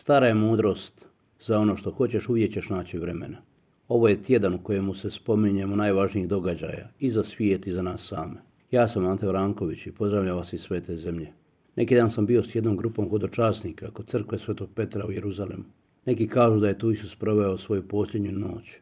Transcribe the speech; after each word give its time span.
Stara 0.00 0.26
je 0.26 0.34
mudrost, 0.34 1.04
za 1.40 1.58
ono 1.58 1.76
što 1.76 1.90
hoćeš 1.90 2.28
uvijek 2.28 2.52
ćeš 2.52 2.68
naći 2.68 2.98
vremena. 2.98 3.38
Ovo 3.88 4.08
je 4.08 4.22
tjedan 4.22 4.54
u 4.54 4.62
kojemu 4.62 4.94
se 4.94 5.10
spominjemo 5.10 5.76
najvažnijih 5.76 6.28
događaja 6.28 6.88
i 7.00 7.10
za 7.10 7.24
svijet 7.24 7.66
i 7.66 7.72
za 7.72 7.82
nas 7.82 8.06
same. 8.06 8.36
Ja 8.70 8.88
sam 8.88 9.06
Ante 9.06 9.26
Vranković 9.26 9.86
i 9.86 9.92
pozdravljam 9.92 10.36
vas 10.36 10.52
iz 10.52 10.60
svete 10.60 10.96
zemlje. 10.96 11.28
Neki 11.76 11.94
dan 11.94 12.10
sam 12.10 12.26
bio 12.26 12.42
s 12.42 12.54
jednom 12.54 12.76
grupom 12.76 13.08
hodočasnika 13.08 13.90
kod 13.90 14.06
crkve 14.06 14.38
Svetog 14.38 14.68
Petra 14.74 15.06
u 15.06 15.12
Jeruzalemu. 15.12 15.64
Neki 16.06 16.28
kažu 16.28 16.60
da 16.60 16.68
je 16.68 16.78
tu 16.78 16.90
Isus 16.90 17.16
proveo 17.16 17.56
svoju 17.56 17.88
posljednju 17.88 18.32
noć. 18.32 18.78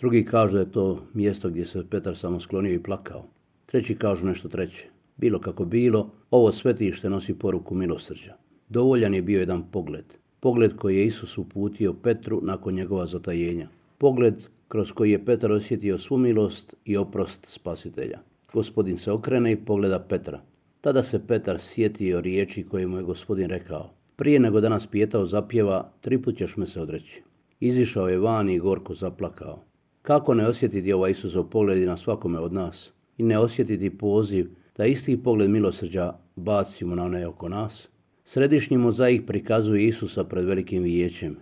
Drugi 0.00 0.24
kažu 0.24 0.52
da 0.52 0.60
je 0.60 0.72
to 0.72 1.02
mjesto 1.14 1.50
gdje 1.50 1.64
se 1.64 1.84
Petar 1.90 2.16
samo 2.16 2.40
sklonio 2.40 2.74
i 2.74 2.82
plakao. 2.82 3.24
Treći 3.66 3.94
kažu 3.94 4.26
nešto 4.26 4.48
treće. 4.48 4.86
Bilo 5.16 5.40
kako 5.40 5.64
bilo, 5.64 6.10
ovo 6.30 6.52
svetište 6.52 7.10
nosi 7.10 7.38
poruku 7.38 7.74
milosrđa. 7.74 8.34
Dovoljan 8.68 9.14
je 9.14 9.22
bio 9.22 9.40
jedan 9.40 9.70
pogled. 9.70 10.21
Pogled 10.42 10.76
koji 10.76 10.96
je 10.96 11.06
Isus 11.06 11.38
uputio 11.38 11.92
Petru 11.92 12.40
nakon 12.42 12.74
njegova 12.74 13.06
zatajenja. 13.06 13.68
Pogled 13.98 14.34
kroz 14.68 14.92
koji 14.92 15.10
je 15.10 15.24
Petar 15.24 15.52
osjetio 15.52 15.98
svu 15.98 16.16
milost 16.18 16.74
i 16.84 16.96
oprost 16.96 17.46
spasitelja. 17.46 18.18
Gospodin 18.52 18.98
se 18.98 19.12
okrene 19.12 19.52
i 19.52 19.56
pogleda 19.56 19.98
Petra. 19.98 20.40
Tada 20.80 21.02
se 21.02 21.26
Petar 21.26 21.60
sjetio 21.60 22.20
riječi 22.20 22.66
koje 22.70 22.86
mu 22.86 22.96
je 22.96 23.02
gospodin 23.02 23.48
rekao. 23.48 23.90
Prije 24.16 24.40
nego 24.40 24.60
danas 24.60 24.86
pijetao 24.86 25.26
zapjeva, 25.26 25.92
tri 26.00 26.22
put 26.22 26.36
ćeš 26.36 26.56
me 26.56 26.66
se 26.66 26.80
odreći. 26.80 27.22
Izišao 27.60 28.08
je 28.08 28.18
van 28.18 28.50
i 28.50 28.58
gorko 28.58 28.94
zaplakao. 28.94 29.62
Kako 30.02 30.34
ne 30.34 30.46
osjetiti 30.46 30.92
ovaj 30.92 31.10
Isusov 31.10 31.44
pogled 31.44 31.86
na 31.86 31.96
svakome 31.96 32.38
od 32.38 32.52
nas 32.52 32.92
i 33.18 33.22
ne 33.22 33.38
osjetiti 33.38 33.98
poziv 33.98 34.50
da 34.76 34.86
isti 34.86 35.22
pogled 35.22 35.50
milosrđa 35.50 36.12
bacimo 36.36 36.94
na 36.94 37.04
one 37.04 37.26
oko 37.26 37.48
nas? 37.48 37.91
Središnji 38.24 38.76
mozaik 38.78 39.26
prikazuje 39.26 39.86
Isusa 39.86 40.24
pred 40.24 40.44
velikim 40.44 40.82
vijećem. 40.82 41.36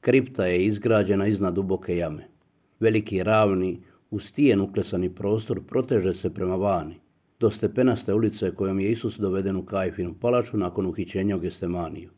Kripta 0.00 0.46
je 0.46 0.64
izgrađena 0.64 1.26
iznad 1.26 1.54
duboke 1.54 1.96
jame. 1.96 2.28
Veliki 2.80 3.22
ravni, 3.22 3.80
u 4.10 4.18
stijen 4.18 4.60
uklesani 4.60 5.14
prostor 5.14 5.60
proteže 5.66 6.12
se 6.12 6.34
prema 6.34 6.56
vani, 6.56 6.94
do 7.40 7.50
stepenaste 7.50 8.14
ulice 8.14 8.50
kojom 8.54 8.80
je 8.80 8.90
Isus 8.90 9.18
doveden 9.18 9.56
u 9.56 9.64
Kajfinu 9.64 10.14
palaču 10.20 10.56
nakon 10.56 10.86
uhićenja 10.86 11.36
u 11.36 11.38
Gestemaniju. 11.38 12.10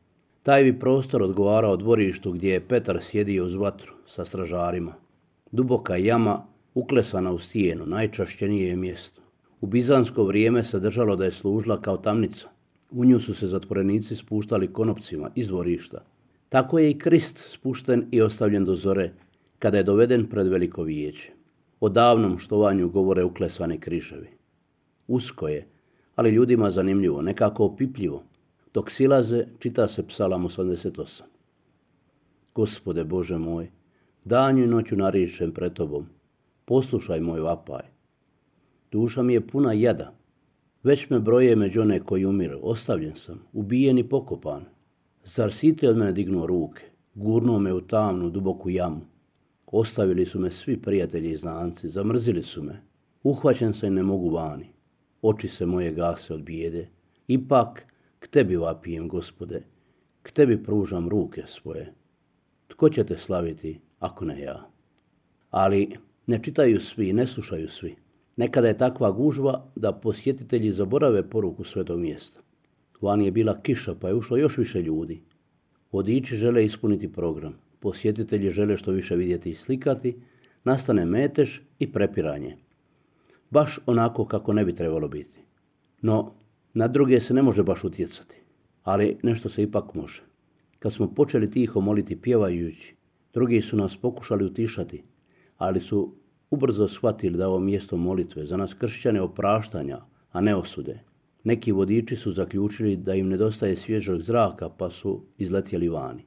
Taj 0.43 0.65
bi 0.65 0.79
prostor 0.79 1.23
odgovarao 1.23 1.77
dvorištu 1.77 2.33
gdje 2.33 2.53
je 2.53 2.61
Petar 2.69 2.99
sjedio 3.03 3.45
uz 3.45 3.55
vatru 3.55 3.95
sa 4.07 4.25
stražarima. 4.25 4.95
Duboka 5.53 5.97
jama, 5.97 6.47
uklesana 6.75 7.33
u 7.33 7.39
stijenu, 7.39 7.87
najčašćenije 7.87 8.69
je 8.69 8.77
mjesto. 8.77 9.23
U 9.61 9.67
bizansko 9.67 10.25
vrijeme 10.25 10.65
se 10.65 10.81
držalo 10.81 11.17
da 11.17 11.25
je 11.25 11.33
služila 11.33 11.81
kao 11.81 11.97
tamnica. 11.97 12.49
U 12.91 13.05
nju 13.05 13.21
su 13.21 13.35
se 13.35 13.47
zatvorenici 13.47 14.17
spuštali 14.17 14.73
konopcima 14.73 15.31
iz 15.35 15.49
dvorišta. 15.49 16.05
Tako 16.49 16.79
je 16.79 16.91
i 16.91 16.99
Krist 16.99 17.39
spušten 17.39 18.07
i 18.11 18.23
ostavljen 18.23 18.65
do 18.65 18.75
zore, 18.75 19.13
kada 19.59 19.77
je 19.77 19.83
doveden 19.83 20.27
pred 20.27 20.47
veliko 20.47 20.83
vijeće. 20.83 21.33
O 21.81 21.89
davnom 21.89 22.39
štovanju 22.39 22.89
govore 22.89 23.25
uklesane 23.25 23.81
križevi. 23.81 24.29
Usko 25.09 25.49
je, 25.49 25.67
ali 26.15 26.31
ljudima 26.31 26.71
zanimljivo, 26.71 27.23
nekako 27.23 27.65
opipljivo. 27.65 28.23
Dok 28.75 28.91
silaze, 28.91 29.47
čita 29.59 29.89
se 29.89 30.07
psalam 30.07 30.45
88. 30.45 31.23
Gospode 32.55 33.05
Bože 33.05 33.39
moj, 33.39 33.71
danju 34.25 34.65
i 34.65 34.67
noću 34.67 34.97
naričem 34.97 35.53
pred 35.53 35.73
Tobom. 35.73 36.07
Poslušaj 36.65 37.21
moj 37.21 37.41
vapaj. 37.41 37.85
Duša 38.93 39.23
mi 39.23 39.33
je 39.33 39.47
puna 39.47 39.73
jada. 39.73 40.13
Već 40.87 41.11
me 41.11 41.19
broje 41.21 41.57
među 41.57 41.81
one 41.81 42.01
koji 42.01 42.25
umiru. 42.25 42.59
Ostavljen 42.63 43.15
sam, 43.15 43.41
ubijen 43.53 43.99
i 43.99 44.09
pokopan. 44.09 44.65
Zar 45.25 45.53
si 45.53 45.77
ti 45.77 45.87
od 45.87 45.97
mene 45.97 46.13
dignuo 46.13 46.47
ruke? 46.47 46.83
Gurnuo 47.15 47.59
me 47.59 47.73
u 47.73 47.81
tamnu, 47.81 48.31
duboku 48.31 48.71
jamu. 48.71 49.01
Ostavili 49.67 50.27
su 50.27 50.41
me 50.41 50.51
svi 50.51 50.77
prijatelji 50.83 51.31
i 51.31 51.37
znanci, 51.37 51.89
zamrzili 51.89 52.43
su 52.43 52.63
me. 52.63 52.83
Uhvaćen 53.23 53.75
sam 53.75 53.89
i 53.89 53.97
ne 53.97 54.03
mogu 54.03 54.31
vani. 54.31 54.69
Oči 55.23 55.49
se 55.49 55.67
moje 55.67 55.93
gase 55.93 56.35
od 56.35 56.43
bijede. 56.43 56.89
Ipak, 57.29 57.87
k 58.19 58.29
tebi 58.29 58.57
vapijem, 58.57 59.09
gospode. 59.09 59.63
K 60.23 60.33
tebi 60.33 60.63
pružam 60.63 61.09
ruke 61.09 61.43
svoje. 61.47 61.93
Tko 62.69 62.89
će 62.89 63.05
te 63.05 63.17
slaviti, 63.17 63.81
ako 63.99 64.25
ne 64.25 64.41
ja? 64.41 64.71
Ali 65.51 65.97
ne 66.27 66.43
čitaju 66.43 66.81
svi, 66.81 67.13
ne 67.13 67.27
slušaju 67.27 67.69
svi. 67.69 67.97
Nekada 68.37 68.69
je 68.69 68.79
takva 68.79 69.11
gužva 69.11 69.65
da 69.77 69.93
posjetitelji 69.93 70.73
zaborave 70.73 71.31
poruku 71.31 71.65
svetog 71.65 72.01
mjesta. 72.01 72.41
Van 73.01 73.23
je 73.23 73.31
bila 73.31 73.59
kiša 73.63 73.95
pa 73.95 74.09
je 74.09 74.15
ušlo 74.15 74.37
još 74.37 74.59
više 74.59 74.83
ljudi. 74.83 75.23
Vodiči 75.93 76.37
žele 76.37 76.65
ispuniti 76.65 77.13
program. 77.13 77.55
Posjetitelji 77.81 78.51
žele 78.51 78.77
što 78.77 78.91
više 78.91 79.17
vidjeti 79.17 79.51
i 79.51 79.55
slikati. 79.55 80.17
Nastane 80.65 81.05
metež 81.05 81.59
i 81.79 81.93
prepiranje. 81.93 82.57
Baš 83.51 83.79
onako 83.87 84.25
kako 84.25 84.53
ne 84.53 84.65
bi 84.65 84.75
trebalo 84.75 85.09
biti. 85.09 85.41
No, 86.03 86.33
na 86.75 86.89
druge 86.89 87.21
se 87.21 87.35
ne 87.35 87.43
može 87.43 87.63
baš 87.63 87.85
utjecati. 87.85 88.37
Ali 88.83 89.17
nešto 89.23 89.49
se 89.49 89.63
ipak 89.63 89.95
može. 89.95 90.23
Kad 90.79 90.93
smo 90.93 91.15
počeli 91.15 91.51
tiho 91.51 91.81
moliti 91.81 92.21
pjevajući, 92.21 92.95
drugi 93.35 93.63
su 93.63 93.77
nas 93.77 93.97
pokušali 93.97 94.45
utišati, 94.45 95.03
ali 95.59 95.81
su 95.81 96.15
ubrzo 96.51 96.89
shvatili 96.89 97.39
da 97.39 97.49
ovo 97.49 97.61
mjesto 97.61 97.97
molitve 97.97 98.47
za 98.47 98.57
nas 98.57 98.75
kršćane 98.75 99.21
opraštanja, 99.21 100.01
a 100.33 100.41
ne 100.41 100.57
osude. 100.57 101.01
Neki 101.45 101.73
vodiči 101.73 102.17
su 102.17 102.31
zaključili 102.31 102.97
da 102.97 103.15
im 103.15 103.29
nedostaje 103.29 103.77
svježog 103.77 104.21
zraka 104.21 104.69
pa 104.69 104.91
su 104.91 105.23
izletjeli 105.39 105.89
vani. 105.89 106.25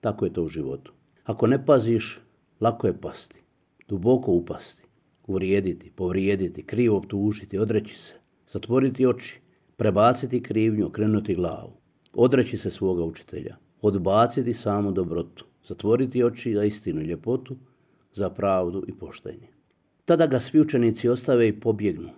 Tako 0.00 0.24
je 0.24 0.32
to 0.32 0.42
u 0.42 0.48
životu. 0.48 0.92
Ako 1.24 1.46
ne 1.46 1.66
paziš, 1.66 2.20
lako 2.60 2.86
je 2.86 3.00
pasti, 3.00 3.42
duboko 3.88 4.32
upasti, 4.32 4.82
uvrijediti, 5.26 5.90
povrijediti, 5.90 6.62
krivo 6.62 6.96
optužiti, 6.96 7.58
odreći 7.58 7.96
se, 7.96 8.14
zatvoriti 8.48 9.06
oči, 9.06 9.40
prebaciti 9.76 10.42
krivnju, 10.42 10.86
okrenuti 10.86 11.34
glavu, 11.34 11.72
odreći 12.14 12.56
se 12.56 12.70
svoga 12.70 13.04
učitelja, 13.04 13.56
odbaciti 13.82 14.54
samu 14.54 14.92
dobrotu, 14.92 15.46
zatvoriti 15.64 16.24
oči 16.24 16.54
za 16.54 16.64
istinu 16.64 17.00
i 17.00 17.04
ljepotu, 17.04 17.56
za 18.12 18.30
pravdu 18.30 18.84
i 18.88 18.92
poštenje. 18.92 19.53
Tada 20.04 20.26
ga 20.26 20.40
svi 20.40 20.60
učenici 20.60 21.08
ostave 21.08 21.48
i 21.48 21.60
pobjegnu. 21.60 22.10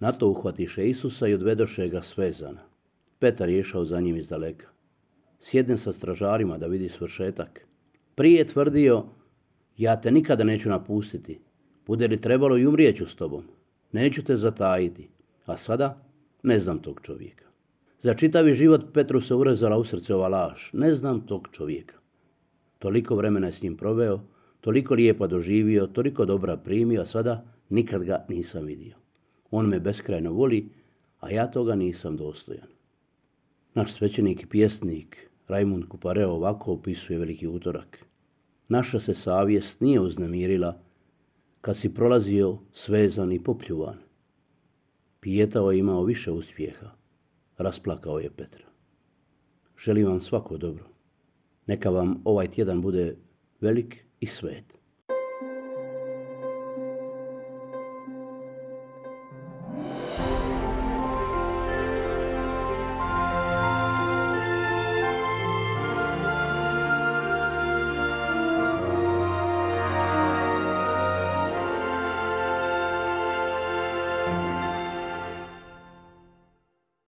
Na 0.00 0.12
to 0.12 0.28
uhvatiše 0.28 0.88
Isusa 0.88 1.28
i 1.28 1.34
odvedoše 1.34 1.88
ga 1.88 2.02
svezana. 2.02 2.60
Petar 3.18 3.48
je 3.48 3.58
išao 3.58 3.84
za 3.84 4.00
njim 4.00 4.16
iz 4.16 4.28
daleka. 4.28 4.66
Sjedne 5.40 5.78
sa 5.78 5.92
stražarima 5.92 6.58
da 6.58 6.66
vidi 6.66 6.88
svršetak. 6.88 7.66
Prije 8.14 8.38
je 8.38 8.46
tvrdio, 8.46 9.04
ja 9.76 10.00
te 10.00 10.10
nikada 10.10 10.44
neću 10.44 10.68
napustiti. 10.68 11.40
Bude 11.86 12.08
li 12.08 12.20
trebalo 12.20 12.58
i 12.58 12.66
umrijeću 12.66 13.06
s 13.06 13.14
tobom. 13.14 13.44
Neću 13.92 14.24
te 14.24 14.36
zatajiti. 14.36 15.08
A 15.46 15.56
sada 15.56 16.02
ne 16.42 16.58
znam 16.58 16.78
tog 16.78 17.00
čovjeka. 17.02 17.44
Za 18.00 18.14
čitavi 18.14 18.52
život 18.52 18.84
Petru 18.92 19.20
se 19.20 19.34
urezala 19.34 19.76
u 19.76 19.84
srce 19.84 20.14
ova 20.14 20.28
laž. 20.28 20.60
Ne 20.72 20.94
znam 20.94 21.20
tog 21.20 21.48
čovjeka. 21.52 21.94
Toliko 22.78 23.16
vremena 23.16 23.46
je 23.46 23.52
s 23.52 23.62
njim 23.62 23.76
proveo, 23.76 24.20
toliko 24.64 24.94
lijepo 24.94 25.26
doživio, 25.26 25.86
toliko 25.86 26.24
dobra 26.24 26.56
primio, 26.56 27.02
a 27.02 27.06
sada 27.06 27.44
nikad 27.68 28.04
ga 28.04 28.24
nisam 28.28 28.64
vidio. 28.64 28.96
On 29.50 29.66
me 29.66 29.80
beskrajno 29.80 30.32
voli, 30.32 30.68
a 31.20 31.30
ja 31.30 31.50
toga 31.50 31.74
nisam 31.74 32.16
dostojan. 32.16 32.68
Naš 33.74 33.92
svećenik 33.92 34.42
i 34.42 34.46
pjesnik 34.46 35.30
Rajmund 35.48 35.84
Kupareo 35.88 36.30
ovako 36.30 36.72
opisuje 36.72 37.18
veliki 37.18 37.46
utorak. 37.46 38.06
Naša 38.68 38.98
se 38.98 39.14
savjest 39.14 39.80
nije 39.80 40.00
uznemirila 40.00 40.80
kad 41.60 41.76
si 41.76 41.94
prolazio 41.94 42.58
svezan 42.72 43.32
i 43.32 43.42
popljuvan. 43.42 43.98
Pijetao 45.20 45.72
je 45.72 45.78
imao 45.78 46.04
više 46.04 46.30
uspjeha. 46.30 46.90
Rasplakao 47.58 48.18
je 48.18 48.30
Petra. 48.30 48.66
Želim 49.84 50.06
vam 50.06 50.20
svako 50.20 50.56
dobro. 50.56 50.84
Neka 51.66 51.90
vam 51.90 52.20
ovaj 52.24 52.50
tjedan 52.50 52.82
bude 52.82 53.16
velik 53.60 54.04
i 54.24 54.26
svet. 54.26 54.64